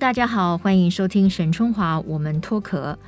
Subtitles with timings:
[0.00, 2.98] 大家好，欢迎收听沈春华，我们脱壳。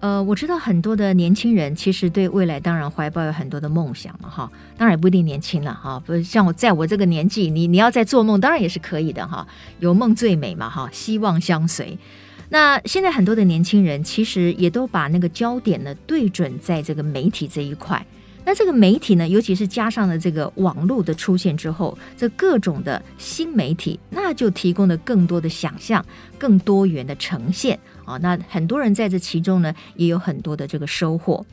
[0.00, 9.46] 呃，我知道很多的年轻人其实对未来当然怀抱有很多的梦想嘛，哈，当然也不一定年轻了哈，不像我在我这个年纪，你你要在做梦，当然也是可以的哈，
[9.78, 11.96] 有梦最美嘛，哈，希望相随。
[12.48, 18.04] 那现在很多的年轻人其实也都把那个焦点呢对准在这个媒体这一块。
[18.44, 26.04] 那这个媒体呢，尤其是加上了这个网络的出现之后，这各种的新媒体，那就提供了更多的想象，
[26.38, 28.16] 更多元的呈现啊。
[28.18, 31.44] 那很多人在这其中呢，也有很多的这个收获。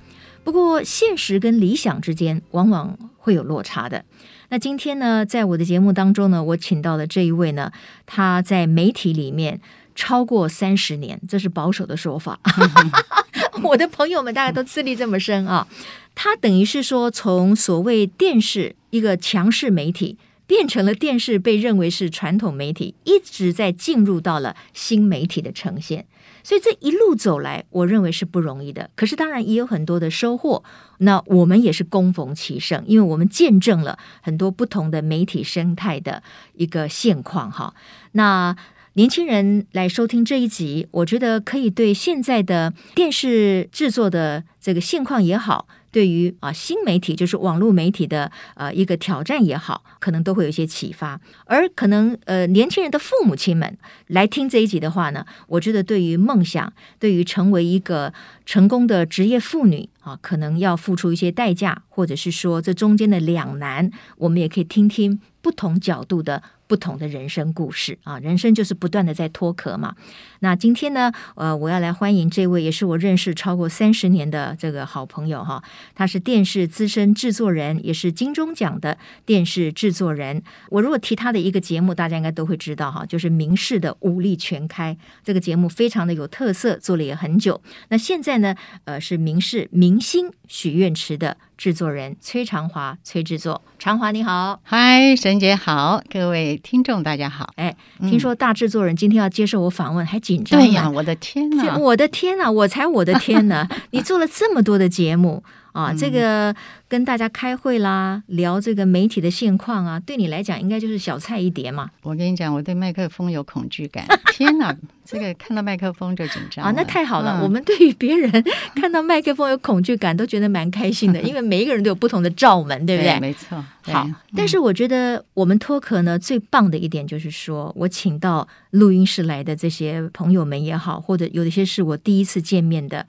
[0.43, 4.03] 不过，现实跟理想之间往往会有落差的。
[4.49, 7.71] 那今天呢，在我的节目当中呢，我请到了这一位呢，
[8.07, 9.61] 他在媒体里面
[9.99, 12.39] 超过三十年，这是保守的说法。
[13.61, 15.67] 我的朋友们大家都资历这么深啊。
[16.15, 26.05] 他等于是说，从所谓电视一个强势媒体，变成了电视被认为是传统媒体，一直在进入到了新媒体的呈现。
[26.43, 28.89] 所以这一路走来，我认为是不容易的。
[28.95, 30.63] 可是当然也有很多的收获。
[30.99, 37.51] 那我们也是恭逢其盛，因为我们见证了很多不同的媒体生态的一个现况。
[37.51, 37.75] 哈，
[38.13, 38.55] 那。
[38.99, 51.17] 年轻人来收听这一集，我觉得可以对现在的电视制作的这个现况也好，对于啊新媒体就是网络媒体的呃一个挑战也好，可能都会有一些启发。
[51.45, 58.13] 而可能呃年轻人的父母亲们来听这一集的话呢，我觉得对于梦想，对于成为一个
[58.45, 66.43] 成功的职业妇女啊，可能要付出一些代价，或者是说这中间的两难，我们也可以听听不同角度的。
[66.69, 69.95] 不同的人生故事啊，人生就是不断的在脱壳嘛。
[70.41, 75.63] 那今天呢，呃，我要来欢迎这位也是我认识超过三十年的这个好朋友哈，
[75.95, 80.43] 他是电视资深制作人，也是金钟奖的电视制作人。
[80.69, 84.93] 我如果提他的一个节目，大家应该都会知道哈，就是明视的《武力全开》
[85.23, 87.59] 这个节目，非常的有特色，做了也很久。
[87.87, 91.37] 那现在呢，呃，是明视明星许愿池的。
[91.59, 97.51] 制作人崔长华，崔制作，长华你好，嗨，沈姐好，各位听众大家好。
[97.57, 100.57] 哎，听说大制作人今天要接受我访问，还紧张？
[100.57, 103.67] 对呀，我的天哪，我的天哪，我才我的天哪！
[103.91, 105.43] 你做了这么多的节目。
[105.71, 106.55] 啊，这个
[106.87, 111.89] 跟大家开会啦，聊这个媒体的现况啊，对你来讲应该就是小菜一碟嘛。
[112.03, 114.05] 我跟你讲，我对麦克风有恐惧感。
[114.33, 114.75] 天哪，
[115.05, 116.73] 这个看到麦克风就紧张啊！
[116.75, 118.43] 那太好了，嗯、我们对于别人
[118.75, 123.13] 看到麦克风有恐惧感，都觉得蛮开心的， 因为每一个人都有不同的罩门，对不对？
[123.13, 123.63] 对没错。
[123.83, 133.05] 好，嗯、但是我觉得我们脱壳呢，最棒的一点就是说，我请到录音室来的这些朋友们也好，或者有一些是我第一次见面的。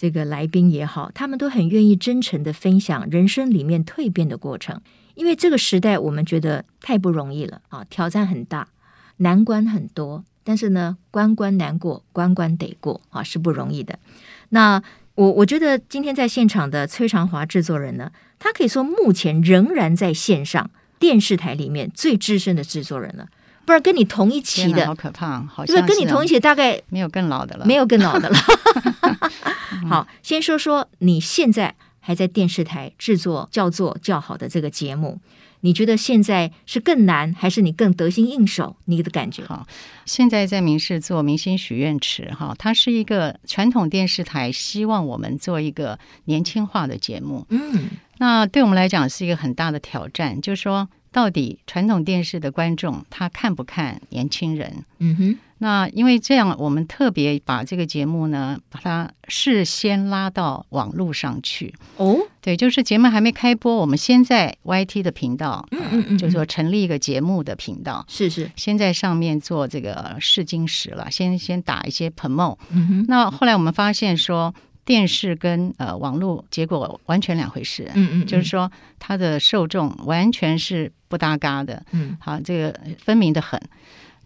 [0.00, 4.80] 这个来宾也好，他们都很愿意真诚的分享人生里面蜕变的过程，
[5.14, 8.68] 因为这个时代我们觉得太不容易了啊，挑战很大，
[9.18, 13.98] 难关很多，但是呢，关关难过，关关得过啊，是不容易的。
[14.48, 14.82] 那
[15.16, 23.28] 我我觉得今天在现场的崔长华制作人呢，他可以说目前仍然在线上电视台里面最资深的制作人了。
[23.70, 28.36] 不是跟你同一期的，好可怕，好像是跟你同一期，大概没有更老的了，没有更老的了。
[29.88, 35.20] 好，先说说你现在还在电视台制作叫做叫好的这个节目，
[35.60, 38.74] 你觉得现在是更难，还是你更得心应手？
[38.86, 39.44] 你的感觉？
[39.44, 39.64] 好，
[40.04, 47.46] 现在在民视做《明星许愿池》哈，它是一个传统电视台希望我们做一个年轻化的节目。
[47.50, 50.88] 嗯，那对我们来讲是一个很大的挑战，就是说。
[51.12, 54.84] 到底传统电视的观众他看不看年轻人？
[54.98, 61.74] 嗯哼，那因为这样，我们特别把这个节目呢，把它事先拉到网络上去。
[61.96, 72.56] 哦，对，就是节目还没开播，我们先在 YT 的频道，嗯嗯嗯，就是说成立一个节目的频道，是是，先在上面做这个试金石了，先先打一些 promo。
[72.70, 74.54] 嗯哼，那后来我们发现说。
[74.90, 83.60] 电视跟呃网络结果完全两回事，嗯，嗯嗯，就是说它的受众完全是不搭嘎的，嗯，好，这个分明的很。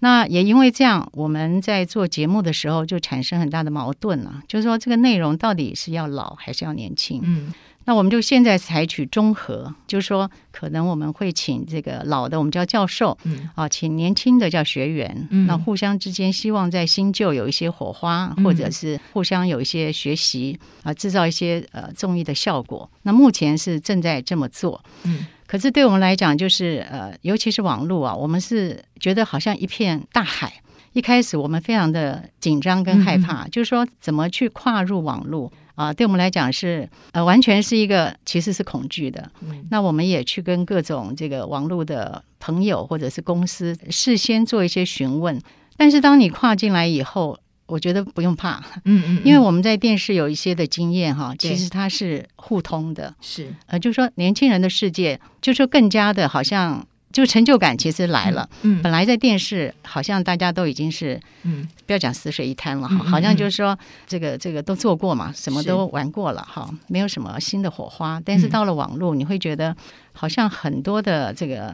[0.00, 7.20] 那也因为这样，我们在做节目的时候就产生很大的矛盾了，就是说这个内容到底是要老还是要年轻？
[7.22, 7.52] 嗯。
[7.86, 22.88] 那我们就现在采取中和，就是说，可能我们会请这个老的，我们叫教授，嗯，啊，请年轻的叫学员，嗯，那互相之间希望在新旧有一些火花，嗯，或者是互相有一些学习，啊，制造一些呃综艺的效果。
[23.02, 30.52] 那目前是正在这么做，嗯，可是对我们来讲，就是呃，尤其是网络啊，我们是觉得好像一片大海。
[30.94, 35.52] 一开始我们非常的紧张跟害怕，嗯，就是说怎么去跨入网络。
[35.74, 39.30] 啊，对我们来讲是呃，完全是一个其实是恐惧的。
[39.40, 45.40] 嗯，那我们也去跟各种这个网络的朋友或者是公司事先做一些询问，
[45.76, 56.86] 但是当你跨进来以后，我觉得不用怕，嗯 嗯，因为我们在电视有一些的经验哈，其实它是互通的，是呃，就是说年轻人的世界，就是说更加的好像。
[57.14, 68.20] 就成就感其实来了，嗯，本来在电视好像大家都已经是，嗯，不要讲死水一滩了哈，好像就是说这个这个都做过嘛，什么都玩过了哈，没有什么新的火花。
[68.24, 69.76] 但是到了网络，你会觉得
[70.12, 71.72] 好像很多的这个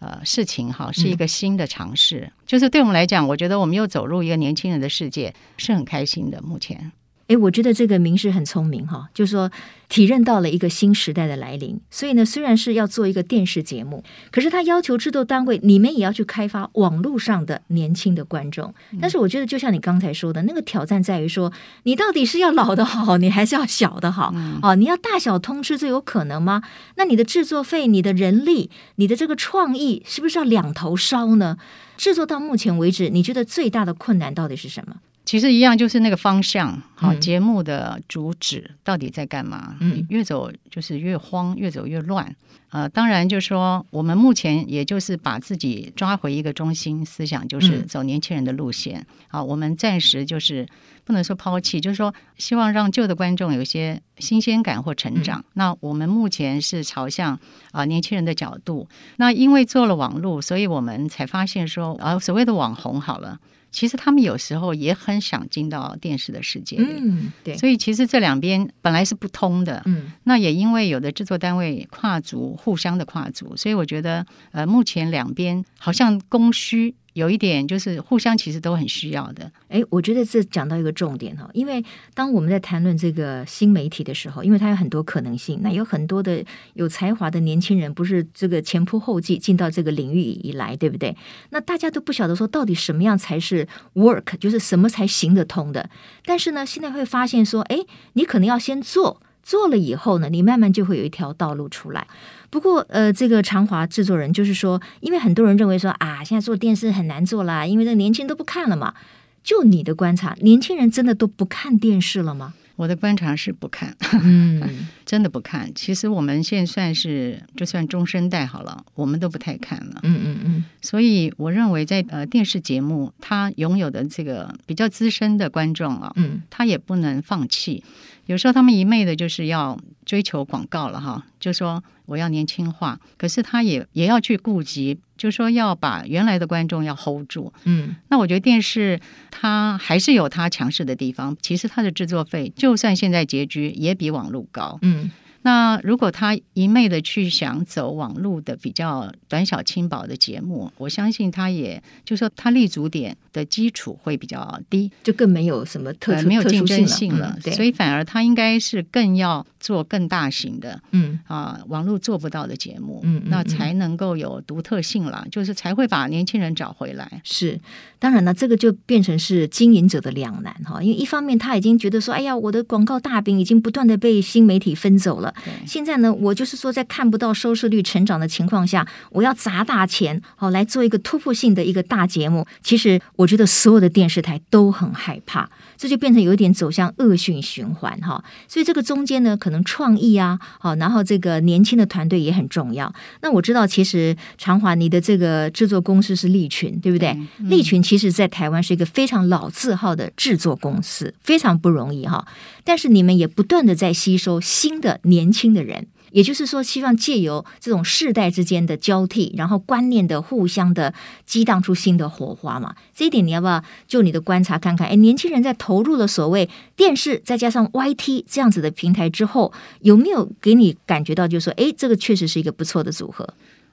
[0.00, 6.42] 呃事情哈是一个新的尝试，就是对我们来讲，我觉得我们又走入一个年轻人的世界，是很开心的。
[6.42, 6.90] 目前。
[7.30, 9.48] 哎，我觉得这个名师很聪明哈，就是说
[9.88, 11.80] 体认到了一个新时代的来临。
[11.88, 18.74] 所以呢，虽然是要做一个电视节目，可是他要求制作单位你们也要去开发网络上的年轻的观众。
[19.00, 21.52] 但是我觉得，就像你刚才说的，那个挑战在于说，
[21.84, 24.34] 你到底是要老的好，你还是要小的好？
[24.62, 26.64] 哦，你要大小通吃，这有可能吗？
[26.96, 31.58] 那你的制作费、你的人力、你的这个创意，是不是要两头烧呢？
[31.96, 34.96] 制作到目前为止，你觉得最大的困难到底是什么？
[35.30, 39.76] 其实一样，就是那个方向，好，节目的主旨到底在干嘛？
[39.78, 42.34] 嗯，越走就是越慌，越走越乱。
[42.70, 49.06] 呃，当然就是说，我们目前也就是把自己抓回一个中心思想，就是走年轻人的路线。
[49.28, 50.66] 好，我们暂时就是
[51.04, 55.44] 不能说抛弃，就是说希望让旧的观众有一些新鲜感或成长。
[55.52, 57.38] 那我们目前是朝向
[57.70, 58.88] 啊年轻人的角度。
[59.18, 63.38] 那因为做了网络，所以我们才发现说啊，所谓的网红好了。
[63.70, 76.94] 其实他们有时候也很想进到电视的世界里，嗯，对，所以其实这两边本来是不通的，嗯，那也因为有的制作单位跨足，互相的跨足，所以我觉得，呃，目前两边好像供需。
[77.14, 79.50] 有一点就是互相其实都很需要的。
[79.68, 81.84] 哎，我觉得这讲到一个重点哈，因为
[82.14, 91.16] 当我们在谈论这个新媒体的时候，因为它有很多可能性，那有很多的有才华的年轻人，不是这个前仆后继进到这个领域以来，对不对？
[91.50, 95.90] 那大家都不晓得说到底什么样才是 work，就是什么才行得通的。
[96.24, 97.78] 但是呢，现在会发现说，哎，
[98.14, 99.20] 你可能要先做。
[99.42, 102.06] 做了以后呢，你慢慢就会有一条道路出来。
[102.50, 108.94] 不过，呃，这个长华制作人就是说，因为很多人认为说啊，现在做电视很难做啦，因为这个年轻人都不看了嘛。
[109.42, 112.52] 就你的观察，年轻人真的都不看电视了吗？
[112.76, 114.60] 我的观察是不看，嗯，
[115.04, 115.70] 真的不看。
[115.74, 120.00] 其实我们现在算是就算中生代好了，我们都不太看了。
[120.02, 120.64] 嗯嗯嗯。
[120.80, 127.84] 所以我认为在呃电视节目，他拥有的这个比较资深的观众啊，嗯，他也不能放弃。
[128.30, 137.52] 有时候他们一昧的就是要追求广告了哈，就说我要年轻化，可是他也也要去顾及，就说要把原来的观众要 hold 住。
[137.64, 139.00] 嗯，那我觉得电视
[139.32, 144.78] 它还是有它强势的地方，其实它的制作费就算现在拮据，也比网络高。
[144.82, 145.10] 嗯。
[145.42, 157.38] 那如果他一昧的去想走网络的比较短小轻薄的节目，我相信他也就是说他立足点的基础会比较低，就更没有什么特殊没有竞争性了。
[157.44, 167.22] 嗯、所以反而他应该是更要做更大型的，嗯啊，网络做不到的节目，嗯，那才能够有独特性了，就是才会把年轻人找回来。
[167.24, 167.58] 是，
[167.98, 175.29] 当然了，这个就变成是经营者的两难哈，因为一方面他已经觉得说，哎呀，我的广告大饼已经不断的被新媒体分走了。
[175.66, 182.46] 现在呢，我就是说，在看不到收视率成长的情况下，我要砸大钱，好来做一个突破性的一个大节目。
[182.62, 188.22] 其实，我觉得所有的电视台都很害怕，这就变成有一点走向恶性循环哈。
[188.48, 192.92] 所以这个中间呢，可能创意啊，好，然后这个年轻的团队也很重要。
[193.22, 197.16] 那我知道，其实长华你的这个制作公司是利群，对不对？
[197.38, 202.26] 利群其实在台湾是一个非常老字号的制作公司，非常不容易哈。
[202.62, 205.30] 但是你们也不断的在吸收新的年。
[205.30, 210.92] 轻的人，也就是说，希望借由这种世代之间的交替，然后观念的互相的
[211.24, 212.74] 激荡出新的火花嘛。
[212.92, 214.88] 这一点你要不要就你的观察看看？
[214.88, 219.52] 哎，年轻人在投入了所谓电视，再加上 YT 这样子的平台之后，
[219.82, 223.32] 有没有给你感觉到，就是说，哎，这个确实是一个不错的组合？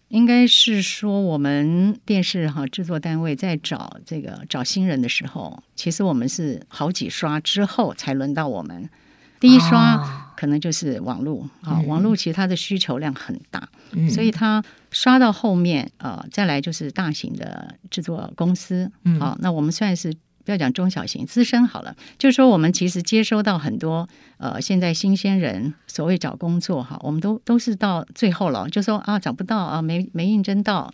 [0.09, 8.89] 应该是说，我们电视哈制作单位在找这个找新人的时候，其实我们是好几刷之后才轮到我们。
[9.39, 20.11] 第一刷可能就是网络啊，网络其实它的需求量很大，嗯、所以它刷到后面呃，再来就是大型的制作公司，好、嗯，那我们算是
[20.47, 30.93] 不要讲中小型，资深好了，就是说我们其实接收到很多呃，现在新鲜人所谓找工作哈，我们都都是到最后了，就说啊找不到啊，没没应征到。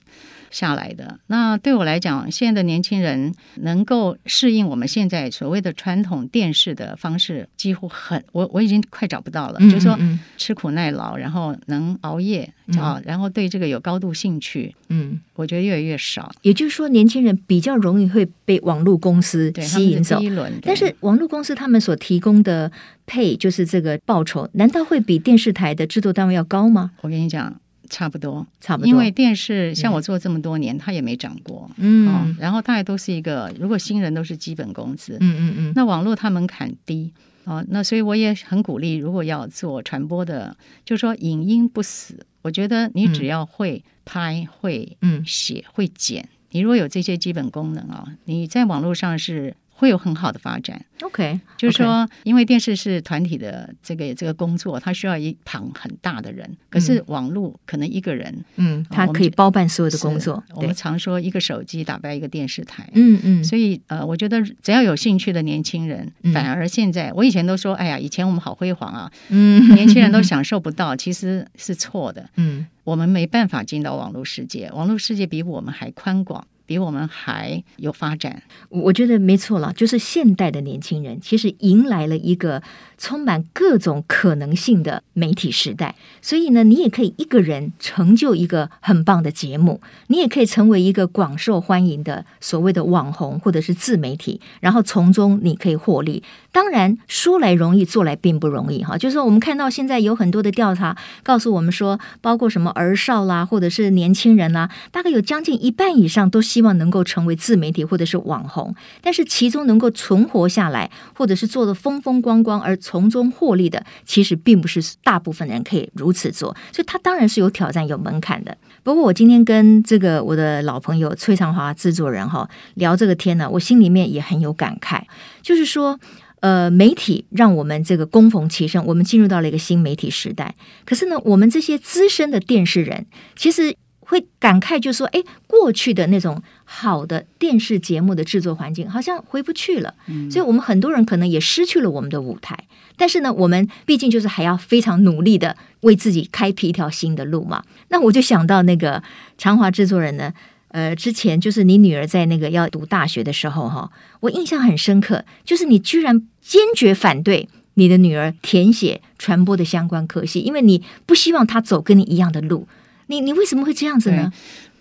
[0.53, 1.17] 下来的。
[1.25, 9.57] 那对我来讲，现在的年轻人能够适应我们现在所谓的传统电视的方式，几乎很我我已经快找不到了。
[9.59, 9.97] 嗯嗯嗯，就是说
[10.37, 16.31] 吃苦耐劳，然后能熬夜啊，嗯、然后对这个有高度兴趣，嗯，我觉得越来越少。
[16.41, 20.51] 也就是说，年轻人比较容易会被网络公司吸引走一轮。
[20.61, 22.71] 但是网络公司他们所提供的
[23.05, 26.91] pay 就是这个报酬，难道会比电视台的制作单位要高吗？
[27.01, 27.53] 我跟你讲。
[27.89, 37.11] 差不多，差不多，因为电视像我做这么多年，它、嗯、也没涨过，嗯、哦，然后大概都是一个，如果新人都是基本工资，嗯嗯嗯，那网络它门槛低，
[37.43, 49.55] 哦，那所以我也很鼓励，如果要做传播的，就是说影音不死，我觉得你只要会拍、会嗯写、会剪，你如果有这些基本功能啊、哦，你在网络上是。
[49.83, 50.81] 会有很好的发展。
[51.01, 56.49] OK，就是说，因为电视是团体的这个这个工作，它需要一旁很大的人。
[56.69, 60.41] 可是网络可能一个人，嗯，他可以包办所有的工作。
[60.55, 62.89] 我们常说一个手机打败一个电视台。
[62.93, 63.43] 嗯嗯。
[63.43, 72.29] 所以呃，我觉得只要有兴趣的年轻人，反而现在我以前都说，哎呀，以前我们好辉煌啊，嗯，年轻人都享受不到， 其实是错的。
[72.37, 76.47] 嗯，我们没办法进到网络世界，网络世界比我们还宽广。
[76.65, 79.73] 比我们还有发展，我觉得没错了。
[79.73, 82.61] 就是现代的年轻人，其实迎来了一个
[82.97, 85.95] 充满各种可能性的媒体时代。
[86.21, 96.23] 所以呢，你也可以一个人成就一个很棒的节目，你也可以成为一个广受欢迎的所谓的网红或者是自媒体，然后从中你可以获利。
[96.51, 98.97] 当然，说来容易，做来并不容易哈。
[98.97, 108.75] 就是说，我们看到现在有很多的调查告诉我们说，包括什么儿少啦，或者是年轻人啦，大概有将近一半以上都希望能够成为自媒体或者是网红。
[109.01, 116.55] 但是其中能够存活下来，或者是做得风风光光而从中获利的，其实并不是大部分人可以如此做。
[116.71, 118.55] 所以，他当然是有挑战、有门槛的。
[118.83, 125.01] 不过，我今天跟这个我的老朋友崔长华制作人哈聊这个天呢，我心里面也很有感慨，
[125.41, 125.99] 就是说。
[126.43, 130.53] 呃，媒体让我们这个躬逢其盛，我们进入到了一个新媒体时代。
[130.83, 133.05] 可是呢，我们这些资深的电视人，
[133.37, 133.73] 其实
[134.13, 139.95] 会感慨，就说：“哎，过去的那种好的电视节目的制作环境，好像回不去了。
[140.07, 142.55] 嗯”所以，我们很多人可能也失去了我们的舞台。
[142.95, 147.63] 但是呢，我们毕竟就是还要非常努力的为自己开辟一条新的路嘛。
[147.87, 149.01] 那我就想到那个
[149.39, 150.31] 长华制作人呢。
[150.67, 153.91] 呃，之前就是你女儿在那个要读大学的时候，哈，
[154.21, 162.67] 我印象很深刻，就是你居然坚决反对你的女儿填写传播的相关科系，因为你不希望她走跟你一样的路。
[163.07, 164.31] 你你为什么会这样子呢？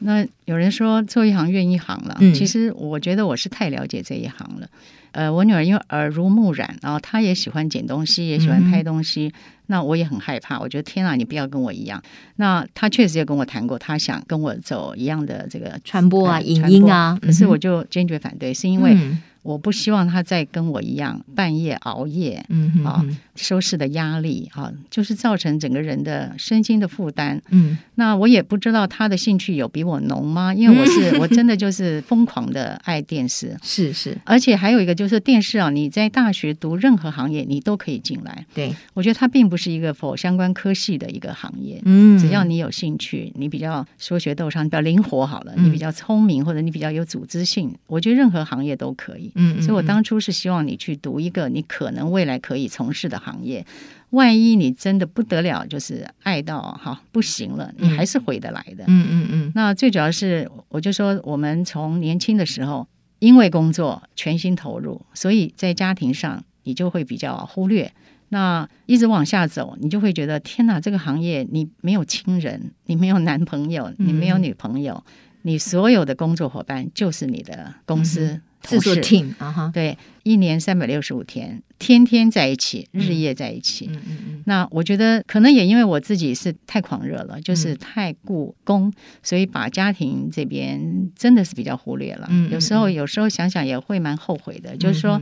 [0.01, 4.69] 那有人说做一行怨一行了，嗯，其实我觉得我是太了解这一行了。
[5.13, 9.27] 呃，我女儿因为耳濡目染，然后她也喜欢捡东西，也喜欢拍东西。
[9.27, 9.33] 嗯、
[9.67, 12.03] 那我也很害怕，我觉得天啊，你不要跟我一样。
[12.37, 17.19] 那他确实也跟我谈过，他想跟我走一样的这个传播啊、影音啊。
[17.21, 18.97] 可是我就坚决反对，嗯、是因为。
[19.43, 23.05] 我不希望他再跟我一样半夜熬夜，嗯哼哼啊，
[23.35, 27.43] 收视的压力啊，就是造成整个人的身心的负担。
[27.51, 30.55] 嗯，那我也不知道他的兴趣有比我浓吗？
[30.55, 34.17] 因为我是 我真的就是疯狂的爱电视， 是是。
[34.23, 38.47] 而且还有一个就是电视啊，你在大学读任何行业，你都可以进来。
[38.55, 41.79] 对，我觉得他并不是一个否相关科系的一个行业。
[41.85, 49.31] 嗯，只要你有兴趣，你比较说学逗唱，比较灵活好了，你比较聪明或者你比较有组织性，我觉得任何行业都可以。
[49.35, 53.67] 嗯，所以我当初是希望你去读一个你可能未来可以从事的行业，
[54.09, 58.85] 万一你真的不得了，就是爱到哈不行了，你还是回得来的。
[58.87, 59.53] 嗯嗯嗯。
[59.55, 67.93] 那最主要是，我就说我们从年轻的时候，因为工作全心投入，所以在家庭上你就会比较忽略。
[68.33, 75.05] 那一直往下走，你就会觉得天哪，这个行业你没有亲人，你没有男朋友，你没有女朋友，
[75.43, 78.41] 你所有的工作伙伴就是你的公司。
[78.63, 83.89] 制作 team 啊哈，对，一年三百六十五天，天天在一起，日夜在一起。
[83.91, 84.43] 嗯嗯嗯。
[84.47, 92.29] 那我觉得可能也因为我自己是太狂热了，就是太顾公，所以把家庭这边真的是比较忽略了。
[92.31, 92.49] 嗯。
[92.53, 95.21] 有时候，有时候想想也会蛮后悔的，就是说，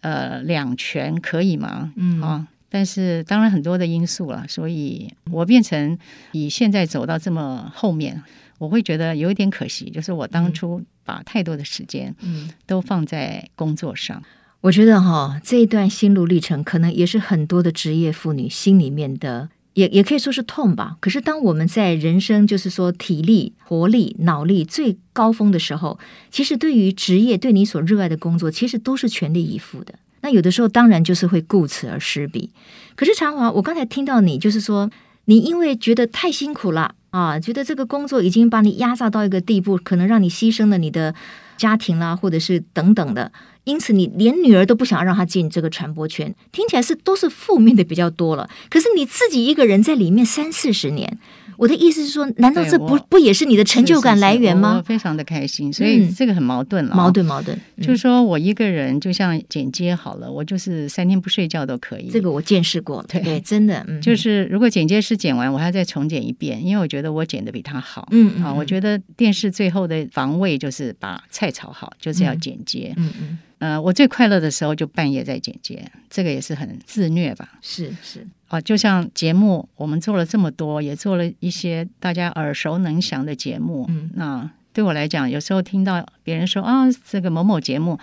[0.00, 1.92] 呃，两全可以吗？
[1.96, 5.98] 嗯啊，但是当然很多的因素了，所以我变成
[6.32, 8.22] 以现在走到这么后面。
[8.58, 14.22] 我会觉得有一点可惜，就是我当初把太多的时间，嗯，都放在工作上。
[14.62, 20.96] 我觉得哈，这一段心路历程，可能也是很多的职业妇女心里面的也也可以说是痛吧。
[21.00, 25.98] 可是当我们在人生就是说体力、活力、脑力最高峰的时候，
[26.30, 29.94] 其实对于职业，对你所热爱的工作，其实都是全力以赴的。
[30.22, 32.50] 那有的时候当然就是会顾此而失彼。
[32.94, 34.90] 可是常华，我刚才听到你就是说，
[35.26, 41.14] 你因为觉得太辛苦了啊，觉得这个工作已经把你压榨到一个地步，可能让你牺牲了你的
[41.58, 43.30] 家庭啦，或者是等等的。
[43.66, 48.48] 因此，你连女儿都不想让她进这个传播圈，听起来是都是负面的比较多了。
[48.70, 51.18] 可是你自己一个人在里面三四十年。
[51.58, 54.76] 我的意思是说，难道这不不也是你的成就感来源吗？
[54.76, 56.94] 我非常的开心，所以这个很矛盾了。
[56.94, 62.10] 矛盾，矛盾，就是说我一个人就像剪接好了，我就是三天不睡觉都可以。
[62.10, 68.06] 这个我见识过了，对，真的，就是如果剪接师剪完，我还要再重剪一遍，因为我觉得我剪的比他好。
[68.10, 72.92] 嗯啊，我觉得电视最后的防卫就是把菜炒好，就是要剪接。
[72.98, 73.38] 嗯嗯。
[73.58, 77.58] 呃，我最快乐的时候就半夜在剪接，这个也是很自虐吧？
[77.62, 83.86] 是是啊，就像节目，我们做了这么多，也做了一些大家耳熟能详的节目。
[83.88, 87.98] 嗯，那对我来讲，有时候听到别人说啊，这个某某节目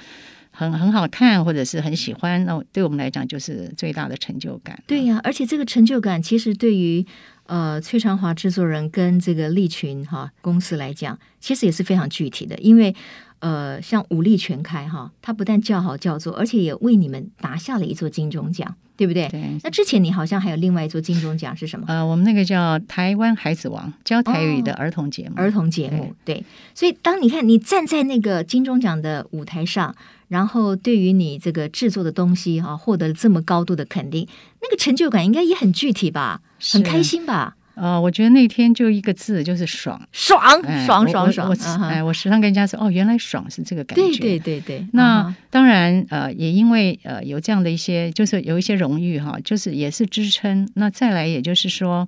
[0.50, 4.81] 很很好看，或者是很喜欢，那对我们来讲就是最大的成就感。
[4.88, 7.05] 对呀、啊，而且这个成就感其实对于
[7.45, 12.95] 呃崔长华制作人跟这个利群哈公司来讲，其实也是非常具体的，因为。
[13.43, 19.27] 呃，像武力全开哈，他不但叫好叫座，而且也为你们拿下了一座金钟奖，对不对？
[19.27, 19.43] 对。
[19.62, 21.85] 那之前你好像还有另外一座金钟奖是什么？
[21.89, 25.31] 呃，我们那个叫台湾孩子王，教台语的儿童节目。
[25.31, 26.45] 哦、儿童节目，对，对。
[26.73, 29.93] 所以当你看你站在那个金钟奖的舞台上，
[30.29, 34.25] 然后对于你这个制作的东西哈，获得了这么高度的肯定，
[34.62, 36.39] 那个成就感应该也很具体吧？
[36.71, 37.57] 很开心吧？
[37.75, 41.81] 呃，我觉得那天就一个字，就是爽，爽，爽，爽，爽。
[41.89, 44.03] 哎，我时常跟人家说，哦，原来爽是这个感觉。
[44.03, 44.87] 对，对，对，对。
[44.93, 50.69] 那当然，呃，也因为呃有这样的一些，就是有一些荣誉哈，就是也是支撑。
[50.75, 52.07] 那再来，也就是说，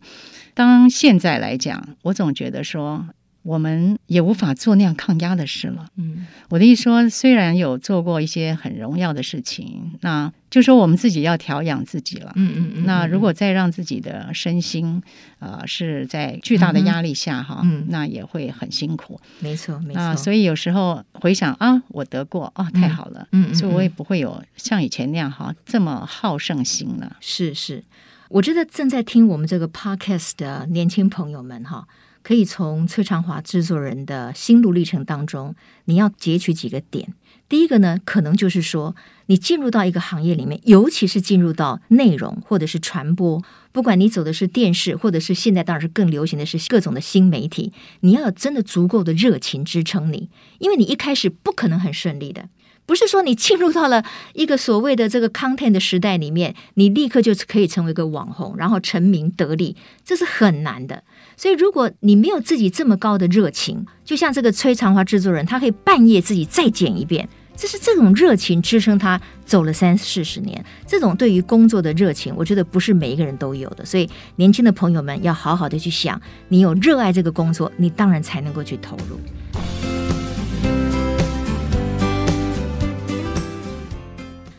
[0.53, 3.05] 当现在来讲，我总觉得说。
[3.45, 5.85] 我们也无法做那样抗压的事了。
[5.97, 12.33] 嗯，我的意思说，虽然有做过一些很荣耀的事情，那就说我们自己要调养自己了。
[12.35, 12.85] 嗯嗯嗯。
[12.87, 14.99] 那如果再让自己的身心，
[15.37, 19.21] 呃，是在巨大的压力下哈，嗯，那也会很辛苦。
[19.39, 20.01] 没错，没错。
[20.01, 23.27] 啊，所以有时候回想啊，我得过啊，太好了。
[23.31, 27.15] 嗯，所以我也不会有像以前那样哈这么好胜心了。
[27.21, 27.83] 是是，
[28.29, 31.87] 我觉得正在听我们这个 podcast 的年轻朋友们哈。
[32.25, 37.13] 可以从崔长华制作人的心路历程当中，你要截取几个点。
[37.47, 38.95] 第一个呢，可能就是说，
[39.27, 43.39] 你进入到一个行业里面，尤其是进入到内容或者是传播，
[43.71, 52.49] 不管你走的是电视，或者是现在当然是更流行的是各种的新媒体，你要有真的足够的热情支撑你，因为你一开始不可能很顺利的。
[52.87, 61.03] 不是说你进入到了一个所谓的这个 content 的时代里面，你立刻就可以成为一个网红，然后成名得利，这是很难的。
[61.37, 70.63] 所以，如果你没有自己这么高的热情，就像这个崔长华制作人，他可以半夜自己再剪一遍，这是这种热情支撑他走了三四十年。
[70.87, 73.85] 这种对于工作的热情，我觉得不是每一个人都有的。
[73.85, 79.19] 所以，年轻的朋友们要好好的去想，你有热爱这个工作，你当然才能够去投入。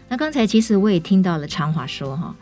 [0.09, 2.35] 那刚才其实我也听到了长华说哈，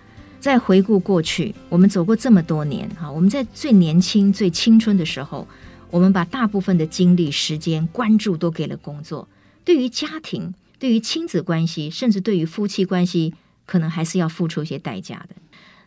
[0.45, 5.49] 再回顾过去，我们走过这么多年哈，我们在最年轻、最青春的时候，
[5.91, 9.27] 我们把大部分的精力、时间、关注都给了工作。
[9.65, 13.33] 对于家庭、对于亲子关系，甚至对于夫妻关系，
[13.65, 15.35] 可能还是要付出一些代价的。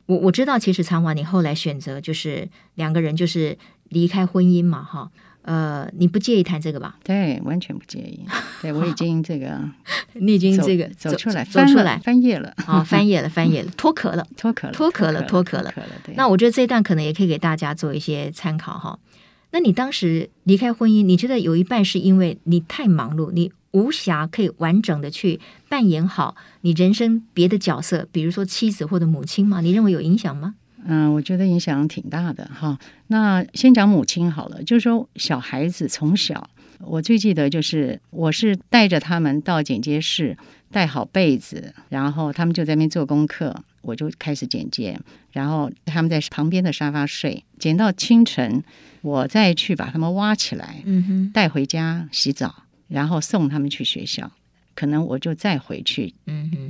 [0.08, 3.56] 我我知道，其实长华你后来选择就是两个人就是
[3.90, 5.12] 离开婚姻嘛，哈。
[5.48, 6.98] 呃，你不介意谈这个吧？
[7.06, 8.20] 对，完全不介意。
[8.62, 9.58] 对，我已经这个，
[10.20, 15.74] 你已经这个走，走出来，走出来，翻页了啊， 翻页了，翻页了，脱壳了，脱壳了，脱壳了，脱壳了。
[16.18, 19.00] 那我觉得这一段可能也可以给大家做一些参考哈。
[19.52, 29.62] 那你当时离开婚姻，你觉得有一半是因为你太忙碌，你无暇可以完整的去扮演好你人生别的角色，比如说妻子或者母亲吗？
[29.62, 30.56] 你认为有影响吗？
[30.86, 32.78] 嗯，我觉得影响挺大的哈。
[33.08, 40.38] 那先讲母亲好了，就是说小孩子从小，我最记得就是我是带着他们到剪接室，
[40.72, 45.00] 带好被子，然后他们就在那边做功课，我就开始剪接，
[45.32, 48.64] 然后他们在旁边的沙发睡，剪到清晨，
[49.02, 54.32] 我再去把他们挖起来，嗯哼，带回家洗澡，然后送他们去学校。
[54.78, 56.14] 可能我就再回去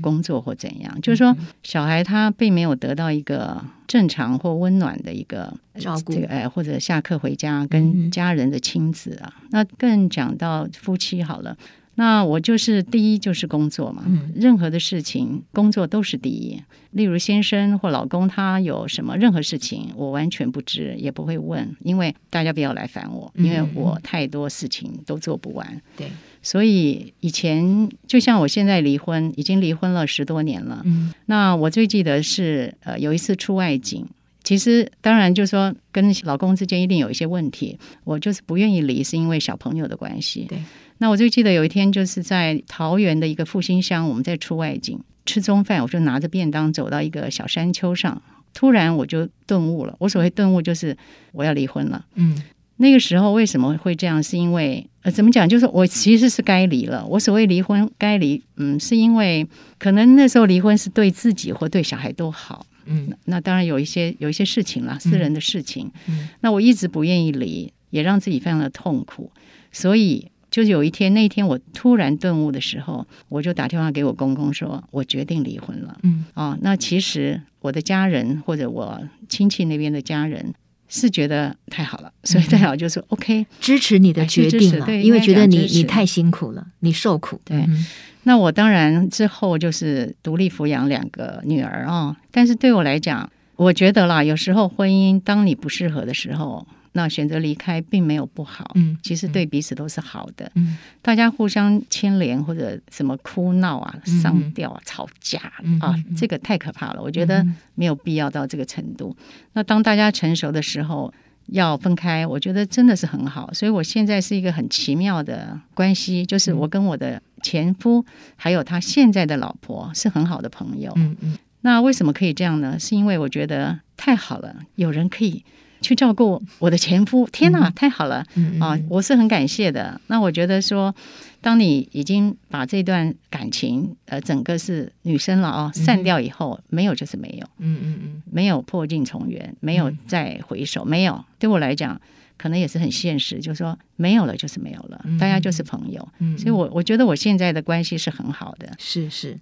[0.02, 11.58] 工作或怎样，嗯、就是说小孩他并没有得到一个正常或温暖的一个照顾，这个哎，或者下课回家跟家人的亲子啊，嗯、那更讲到夫妻好了。
[12.00, 16.62] 那我就是第一就是工作嘛，嗯、任何的事情工作都是第一。
[16.91, 25.82] 例如先生或老公他有什么任何事情，我完全不知也不会问，因为大家不要来烦我，因为我太多事情都做不完。
[25.96, 26.12] 对、嗯，
[26.48, 30.82] 所以以前就像我现在离婚，已经离婚了十多年了。
[30.86, 34.08] 嗯，那我最记得是呃有一次出外景。
[34.46, 37.78] 其实，当然，就是说，跟老公之间一定有一些问题。
[38.06, 40.46] 我就是不愿意离，是因为小朋友的关系。
[40.48, 40.58] 对。
[41.00, 48.22] 那我最记得有一天，就是在桃园的一个复兴乡，我们在出外景吃中饭，我就拿着便当走到一个小山丘上，
[48.54, 49.94] 突然我就顿悟了。
[50.00, 50.96] 我所谓顿悟，就是
[51.34, 52.06] 我要离婚了。
[52.16, 52.42] 嗯。
[52.78, 54.22] 那个时候为什么会这样？
[54.22, 55.48] 是因为呃，怎么讲？
[55.48, 57.06] 就是我其实是该离了。
[57.06, 62.66] 我所谓离婚该离，嗯，是因为可能那时候离婚是对自己或对小孩都好。
[62.86, 65.92] 嗯，那当然有一些有一些事情了，私人的事情。
[66.08, 69.30] 嗯，那我一直不愿意离，也让自己非常的痛苦。
[69.72, 75.98] 所以，就有一天，那一天我突然顿悟的时候，我就打电话给我公公说，我决定离婚了。
[76.04, 80.54] 嗯，哦，那其实我的家人或者我亲戚那边的家人
[80.88, 87.58] 是觉得太好了，所以太好就说 OK，支持你的决定了，对，因为觉得你你太辛苦了，你受苦，对。
[87.58, 87.86] 嗯。
[88.23, 96.67] 那我当然之后就是独立抚养两个女儿啊，但是对我来讲，我觉得啦，有时候婚姻当你不适合的时候，
[96.98, 105.40] 那选择离开并没有不好，嗯，其实对彼此都是好的，嗯，大家互相牵连或者什么哭闹啊、上吊啊、吵架
[105.80, 109.16] 啊，这个太可怕了，我觉得没有必要到这个程度。
[109.54, 111.14] 那当大家成熟的时候。
[111.52, 118.04] 要分开，我觉得真的是很好，所以我现在是一个很奇妙的关系，就是我跟我的前夫
[118.36, 120.92] 还有他现在的老婆是很好的朋友。
[120.98, 122.78] 嗯嗯，那为什么可以这样呢？
[122.78, 125.46] 是因为我觉得太好了，有人可以。
[125.82, 128.26] 去照顾我的前夫，天哪，太好了！
[128.36, 130.00] 嗯、啊，我是很感谢的。
[130.08, 130.94] 那我觉得说，
[131.42, 141.24] 当你已经把这段感情，呃，整个是女生了啊，散掉以后，没有就是没有，嗯嗯嗯，没有破镜重圆，没有再回首，没有。
[141.40, 142.00] 对我来讲，
[142.38, 146.08] 可能也是很现实，就是说，没有了就是没有了，大家就是朋友。
[146.19, 149.38] 嗯，所以我我觉得我现在的关系是很好的，是是。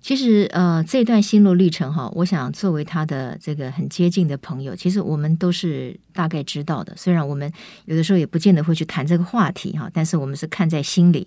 [0.00, 6.94] 其实，呃，这段心路历程哈，我想作为他的这个很接近的朋友，其实我们都是大概知道的。
[6.96, 7.52] 虽然我们
[7.86, 11.26] 有的时候也不见得会去谈这个话题哈，但是我们是看在心里。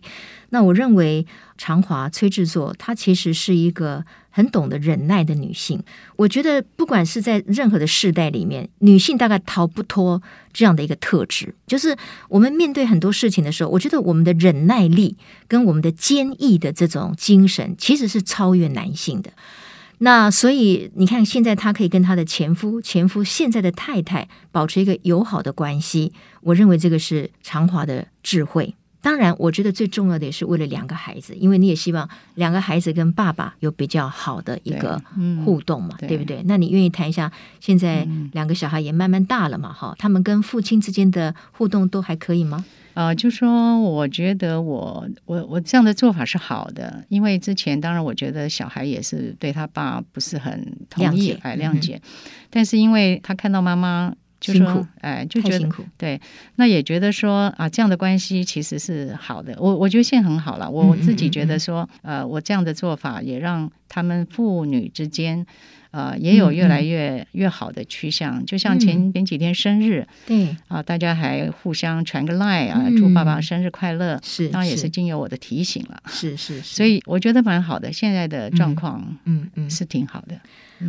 [0.51, 4.05] 那我认为长华崔制作，他其实是一个。
[4.31, 5.83] 很懂得忍耐的女性，
[6.15, 10.21] 我觉得不管是在任何的世代里面，女性大概逃不脱
[10.53, 11.95] 这样的一个特质，就是
[12.29, 15.17] 我们面对很多事情的时候，我觉得我们的忍耐力
[15.47, 19.31] 跟我们的坚毅的这种精神，其实是超越男性的。
[19.99, 28.73] 那所以你看，现在她可以跟她的前夫、前夫现在的太太保持一个友好的关系，我认为这个是长华的智慧。
[29.01, 35.01] 当然，我觉得最重要的也是为了两个孩子，因为你也希望两个孩子跟爸爸有比较好的一个
[35.43, 36.43] 互动嘛，对，不对？
[36.45, 37.31] 那你愿意谈一下？
[37.59, 42.63] 现在两个小孩也慢慢大了嘛，哈、嗯，他们跟父亲之间的互动都还可以吗？
[42.93, 54.13] 啊、呃，就说我觉得我我我这样的做法是好的，因为之前当然我觉得小孩也是对他爸不是很同意，哎，谅解，嗯、但是因为他看到妈妈。
[54.41, 56.19] 就说，苦哎，就觉得对，
[56.55, 59.55] 那也觉得说啊，这样的关系其实是好的。
[59.59, 65.45] 我我觉得现在很好了，我我自己觉得说，嗯嗯嗯呃，我这样的做法也让他们父女之间，
[65.91, 68.43] 呃，也有越来越、嗯、越好的趋向。
[68.45, 74.19] 就像前前几天生日，对、嗯、啊，大家还互相传个 line 啊，祝爸爸生日快乐。
[74.23, 76.01] 是，当然也是经由我的提醒了。
[76.07, 77.93] 是是，是，所以我觉得蛮好的。
[77.93, 80.39] 现在的状况，嗯嗯，是挺好的。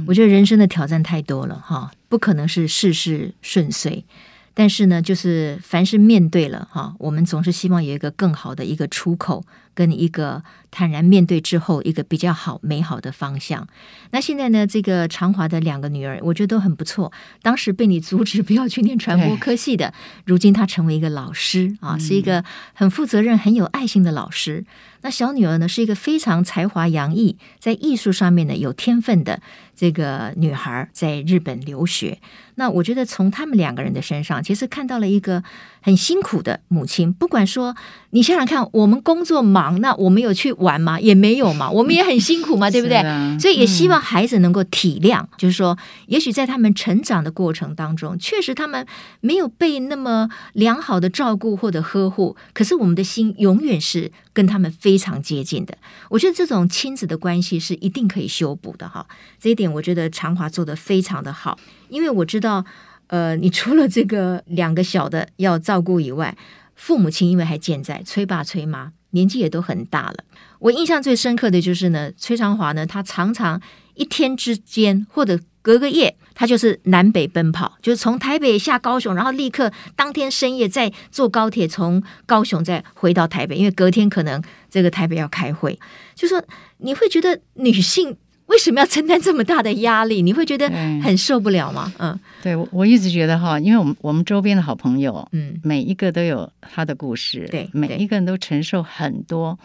[0.06, 4.04] 我觉得人生的挑战太多了哈，不可能是事事顺遂，
[4.54, 9.44] 但是呢，就是凡是面对了哈，我们总是希望有一个更好的一个出口。
[9.74, 13.66] 跟一个坦然面对之后，一个比较好美好的方向。
[14.10, 17.10] 那现在呢，这个长华的两个女儿，我觉得都很不错。
[17.40, 19.94] 当时被你阻止不要去念传播科系的，
[20.26, 24.58] 如今她成为一个老师啊，是一个很负责任、很有爱心的老师。
[24.58, 24.66] 嗯、
[25.04, 29.40] 那小女儿呢，是一个非常才华洋溢，在艺术上面呢有天分的
[29.74, 32.18] 这个女孩，在日本留学。
[32.62, 35.42] 那我觉得从他们两个人的身上，其实看到了一个
[35.82, 37.12] 很辛苦的母亲。
[37.12, 37.76] 不管说
[38.10, 40.98] 你想想看，我们工作忙，那我们有去玩吗？
[40.98, 42.96] 也没有嘛， 我们也很辛苦嘛，对不对？
[42.98, 48.86] 啊、所以也希望孩子能够体谅，嗯、就是说，也许在他们成长的过程当中，确实他们
[49.20, 55.76] 没有被那么良好的照顾或者呵护，可是我们的心永远是跟他们非常接近的。
[56.08, 59.06] 我觉得这种亲子的关系是一定可以修补的哈。
[59.40, 61.58] 这一点我觉得长华做的非常的好。
[61.88, 62.64] 因为我知道，
[63.08, 66.36] 呃，你除了这个两个小的要照顾以外，
[66.74, 70.24] 父母亲因为还健在，崔爸崔妈年纪也都很大了。
[70.58, 73.60] 我印象最深刻的就是呢，崔长华呢，他常常
[73.94, 85.78] 一天之间或者隔个夜，他就是南北奔跑，就是从台北下高雄，然后立刻当天深夜再坐高铁从高雄再回到台北，因为隔天可能这个台北要开会。
[86.14, 86.42] 就说
[86.78, 88.16] 你会觉得女性
[88.52, 90.20] 为什么要承担这么大的压力？
[90.22, 90.68] 你会觉得
[91.02, 91.92] 很受不了吗？
[91.98, 99.58] 嗯，对，我我一直觉得哈，因为我们我们周边的好朋友，嗯，每一个都有他的故事，对，每一个人都承受很多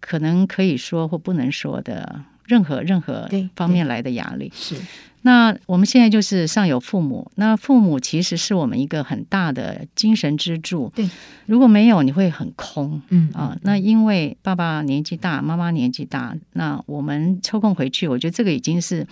[0.00, 4.74] 可能可以说或不能说的任何任何方面来的压力，是。
[5.22, 10.90] 那我们现在就是上有父母，那父母其实是我们一个很大的精神支柱。
[10.96, 11.08] 对，
[11.46, 13.00] 如果没有，你会很空。
[13.10, 19.06] 嗯啊，那因为爸爸年纪大，妈妈年纪大，那我们抽空回去，我觉得这个已经是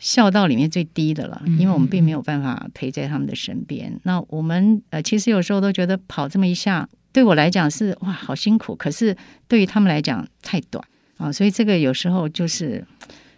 [0.00, 3.98] 孝道里面最低的了，因为我们并没有办法陪在他们的身边。
[4.02, 9.16] 那我们呃，其实有时候都觉得跑这么一下，对我来讲是哇，好辛苦，可是
[9.46, 10.84] 对于他们来讲太短
[11.24, 12.84] 啊，所以这个有时候就是。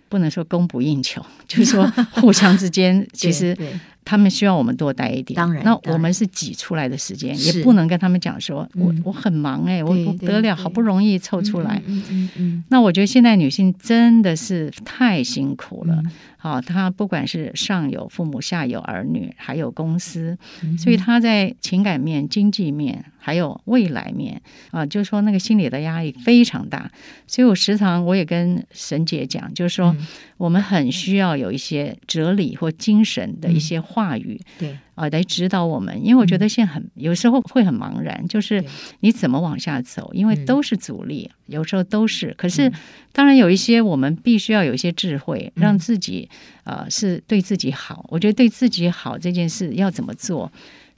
[0.08, 3.58] 不能说供不应求， 就是说互相之间， 其实
[4.04, 5.36] 他们需要我们多待一点。
[5.36, 11.82] 当然，那我们是挤出来的时间，也不能跟他们讲说，我我很忙哎，我不得了，好不容易凑出来。
[11.86, 12.64] 嗯嗯嗯。
[12.68, 16.00] 那我觉得现在女性真的是太辛苦了。
[16.36, 20.38] 好，她不管是上有父母，下有儿女，还有公司，
[20.78, 23.04] 所以她在情感面、经济面。
[23.26, 26.88] 还有未来面啊，就是说那个心理的压力非常大，
[27.26, 29.96] 所以我时常我也跟沈姐讲，就是说
[30.36, 36.00] 我们很需要有一些哲理或精神的一些话语，对啊，来指导我们。
[36.06, 38.64] 因为我觉得现在很有时候会很茫然，就是
[39.00, 42.32] 你怎么往下走，因为都是阻力，有时候都是。
[42.38, 42.72] 可是
[43.12, 46.30] 当然有一些我们必须要有一些智慧，让自己
[46.62, 48.06] 啊是对自己好。
[48.08, 50.52] 我觉得对自己好这件事要怎么做？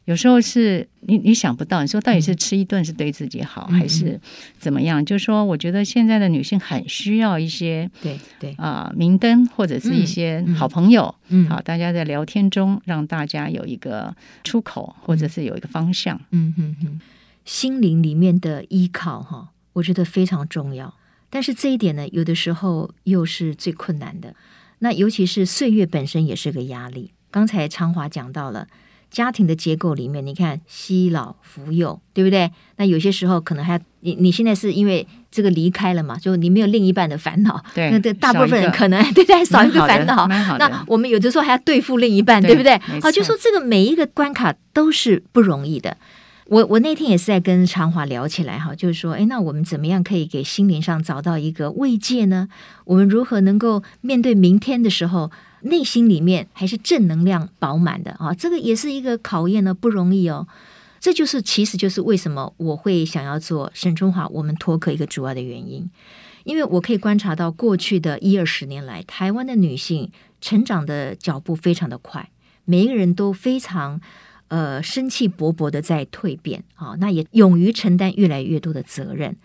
[0.08, 4.18] 有时候是你你想不到，你说到底是吃一顿是对自己好，还是
[4.58, 5.04] 怎么样？
[5.04, 17.00] 就是说，我觉得现在的女性很需要一些对对啊明灯或者是一些好朋友，嗯，好，大家在聊天中让大家有一个出口，或者是有一个方向，嗯嗯嗯，
[17.44, 20.94] 心灵里面的依靠哈，我觉得非常重要。
[21.28, 24.34] 但是这一点呢，有的时候又是最困难的。
[24.78, 27.12] 那尤其是岁月本身也是个压力。
[27.30, 28.68] 刚才昌华讲到了。
[29.10, 32.50] 家庭的结构里面，你看西老扶幼，对不对？
[32.76, 37.62] 那有些时候可能还你你现在是因为这个离开了嘛，就你没有另一半的烦恼。
[37.74, 40.26] 对，那大部分人可能对对少一个 烦恼。
[40.28, 42.78] 那我们有的时候还要对付另一半，对，对不对？
[43.00, 45.96] 好，就说这个每一个关卡都是不容易的。
[46.48, 52.48] 我我那天也是在跟长华聊起来哈，就是说，哎，那我们怎么样可以给心灵上找到一个慰藉呢？
[52.86, 55.30] 我们如何能够面对明天的时候？
[55.62, 60.46] 内心里面还是正能量饱满的啊，这个也是一个考验呢，不容易哦。
[61.00, 65.90] 这就是，其实就是为什么我会想要做沈春华我们脱壳一个主要的原因，
[66.44, 72.30] 因为我可以观察到过去的一二十年来，台湾的女性成长的脚步非常的快，
[72.64, 74.00] 每一个人都非常
[74.48, 79.36] 呃生气勃勃的在蜕变啊，那也勇于承担越来越多的责任。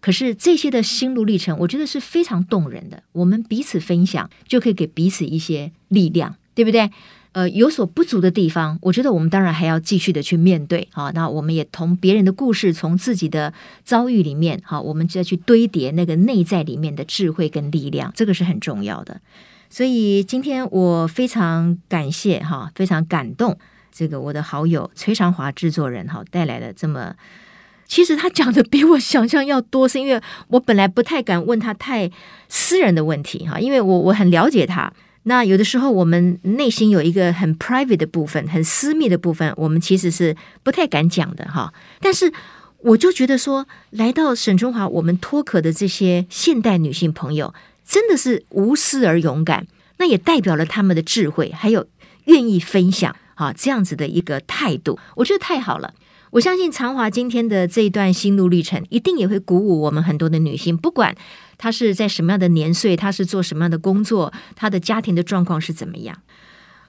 [0.00, 3.02] 可是这些的心路历程，我觉得是非常动人的。
[3.12, 6.90] 我们彼此分享，就可以给彼此一些力量，对不对？
[7.32, 10.88] 呃，有所不足的地方，我觉得我们当然还要继续的去面对。
[10.90, 19.20] 好，那我们也从别人的故事，从自己的遭遇里面，好，我们就要去堆叠那个内在里面的智慧跟力量，这个是很重要的。
[19.68, 23.56] 所以今天我非常感谢哈，非常感动
[23.92, 27.14] 这个我的好友崔长华制作人哈带来的这么。
[27.86, 32.08] 其实他讲的比我想象要多，是因为我本来不太敢问他太
[32.48, 34.92] 私人的问题哈，因为我我很了解他。
[35.24, 41.74] 那有的时候我们内心有一个很 private 的部分，很私密的部分，我们其实是不太敢讲的哈。
[42.00, 42.32] 但是
[42.78, 47.52] 我就觉得说，来到沈春华，我们脱壳的这些现代女性朋友，
[47.84, 49.66] 真的是无私而勇敢，
[49.98, 51.86] 那也代表了他们的智慧，还有
[52.26, 53.14] 愿意分享
[53.46, 55.92] 啊这样子的一个态度，我觉得太好了。
[56.30, 61.14] 我相信长华今天的这一段心路历程，一定也会鼓舞我们很多的女性，不管
[61.58, 66.16] 她是在什么样的年岁，她是做什么样的工作，她的家庭的状况是怎么样。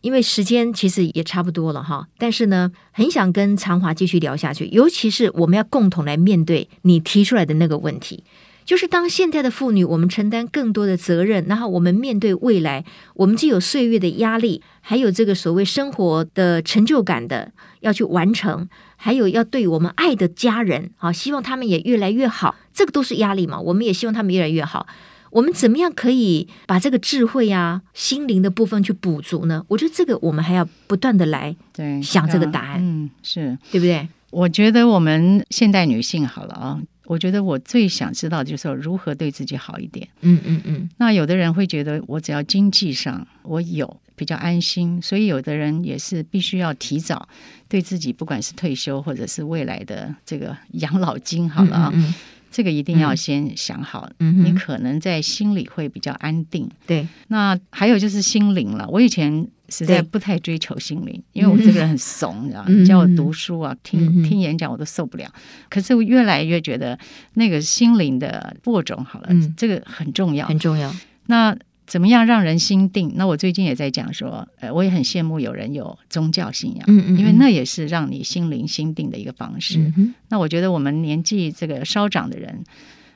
[0.02, 8.24] 因为时间其实也差不多了哈，但是呢，很想跟长华继续聊下去，尤其是我们要共同来面对你提出来的那个问题。
[8.72, 23.60] 就是当现在的妇女，我们承担更多的责任，然后我们面对未来，我们既有岁月的压力，还有这个所谓生活的成就感的要去完成，还有要对我们爱的家人啊，希望他们也越来越好，这个都是压力嘛。
[23.60, 24.88] 我们也希望他们越来越好。
[25.32, 29.66] 我们怎么样可以把这个智慧啊、心灵的部分去补足呢？
[29.68, 31.54] 我觉得这个我们还要不断的来
[32.02, 34.08] 想这个答案，嗯，是对不对？
[34.30, 36.80] 我觉得我们现代女性好了啊。
[37.06, 40.08] 我觉得我最想知道就是说如何对自己好一点。
[40.22, 40.90] 嗯嗯嗯。
[40.98, 47.28] 那有的人会觉得我只要经济上我有比较安心，所以有的人也是必须要提早
[47.68, 51.92] 对自己，不管是退休或者是未来的这个养老金，好了啊。
[51.94, 52.14] 嗯嗯
[52.52, 56.70] 这个一定要先想好，嗯，你可能在心里会比较安定。
[56.86, 58.86] 对，那还有就是心灵了。
[58.90, 65.34] 我以前实在不太追求心灵，因为我这个人很怂，你知道，你叫我读书啊、听听演讲，我都受不了。
[65.70, 67.00] 可是我越来越觉得
[67.36, 70.94] 那个心灵的播种，好了，这个很重要，很重要。
[71.28, 71.58] 那。
[71.92, 73.12] 怎么样让人心定？
[73.16, 79.78] 那我最近也在讲说，呃，我也很羡慕有人有宗教信仰，嗯嗯，因为那也是让你心灵心定的一个方式。
[79.98, 80.16] 嗯。
[80.30, 82.64] 那我觉得我们年纪这个稍长的人。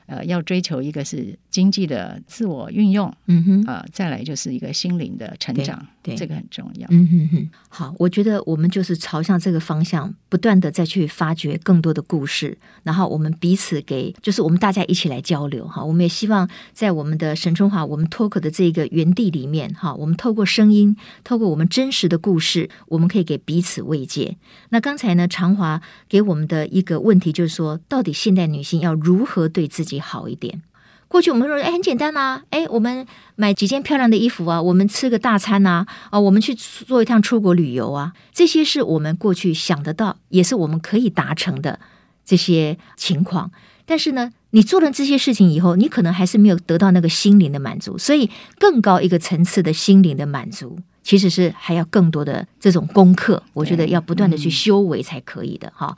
[0.06, 6.86] 呃，要追求一个是经济的自我运用，嗯哼，呃，再来就是一个心灵的成长，对，对这个很重要。
[6.90, 15.84] 嗯哼哼，好，我觉得我们就是朝向这个方向，不断的再去发掘更多的故事，然后我们彼此给，就是我们大家一起来交流哈。
[15.84, 24.36] 我们也希望在我们的沈春华我们脱口的这个原地里面哈，我们透过声音，透过我们真实的故事，我们可以给彼此慰藉。
[24.70, 30.62] 那刚才呢，长华给我们的一个问题就是说，到底现代女性要如何对自己好一点。
[31.08, 33.06] 过去我们说，哎，很简单呐，哎，我们
[33.36, 41.78] 买几件漂亮的衣服啊，我们吃个大餐呐，啊，我们去做一趟出国旅游啊，这些是我们过去想得到，也是我们可以达成的
[42.24, 43.52] 这些情况。
[43.88, 47.96] 但是呢，你做了这些事情以后，你可能还是没有得到那个心灵的满足。
[47.96, 48.28] 所以，
[48.58, 53.40] 更高一个层次的心灵的满足，其实是还要更多的这种功课。
[53.52, 55.96] 我觉得要不断的去修为才可以的哈。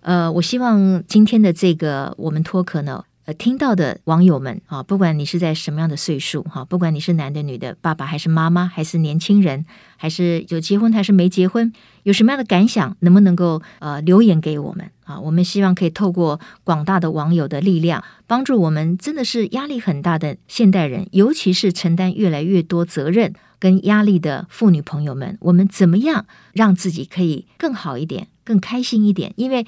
[0.00, 9.64] 呃，我希望今天的这个我们脱壳呢，呃，听到的网友们啊，不管你是在什么样的岁数哈，不管你是男的、女的，爸爸还是妈妈，还是年轻人，
[9.96, 15.20] 还是有结婚还是没结婚，有什么样的感想，能不能够呃留言给我们啊？
[15.20, 29.32] 我们希望可以透过广大的网友的力量，帮助我们真的是压力很大的现代人，尤其是承担越来越多责任跟压力的妇女朋友们，我们怎么样让自己可以更好一点，更开心一点？
[29.36, 29.64] 因为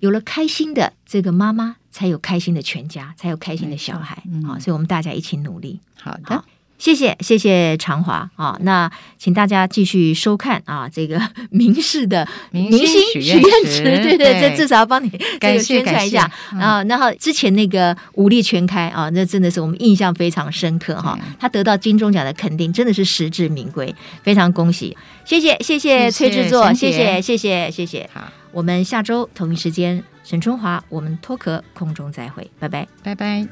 [0.00, 4.22] 有了开心的这个妈妈，才有开心的全家，才有开心的小孩。
[4.30, 5.80] 嗯，好，所以我们大家一起努力。
[6.00, 6.44] 好的，好，
[6.78, 8.56] 谢谢，谢谢长华啊。
[8.62, 16.84] 那请大家继续收看啊，这个 明视的明星许愿池，对对，这至少要帮你这个宣传一下啊。
[16.84, 21.18] 然后之前那个武力全开啊，那真的是我们印象非常深刻哈。
[21.40, 24.96] 他得到金钟奖的肯定，真的是实至名归，非常恭喜。
[25.24, 28.08] 谢谢，谢谢崔制作，谢谢，谢谢，谢谢。
[28.14, 28.22] 好。
[28.50, 33.48] 我们下周同一时间，沈春华，我们脱壳空中再会，拜拜，拜拜。